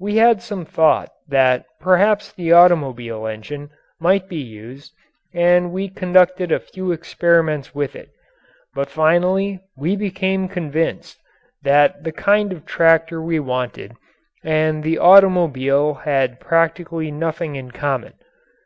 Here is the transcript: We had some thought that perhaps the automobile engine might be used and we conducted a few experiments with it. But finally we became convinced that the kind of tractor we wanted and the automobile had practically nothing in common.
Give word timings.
We 0.00 0.16
had 0.16 0.40
some 0.40 0.64
thought 0.64 1.10
that 1.28 1.66
perhaps 1.78 2.32
the 2.32 2.54
automobile 2.54 3.26
engine 3.26 3.68
might 4.00 4.26
be 4.26 4.38
used 4.38 4.94
and 5.34 5.72
we 5.72 5.90
conducted 5.90 6.50
a 6.50 6.58
few 6.58 6.90
experiments 6.90 7.74
with 7.74 7.94
it. 7.94 8.08
But 8.74 8.88
finally 8.88 9.60
we 9.76 9.94
became 9.94 10.48
convinced 10.48 11.18
that 11.64 12.02
the 12.02 12.12
kind 12.12 12.50
of 12.50 12.64
tractor 12.64 13.20
we 13.20 13.40
wanted 13.40 13.92
and 14.42 14.82
the 14.82 14.96
automobile 14.96 15.92
had 15.92 16.40
practically 16.40 17.10
nothing 17.10 17.54
in 17.54 17.70
common. 17.70 18.14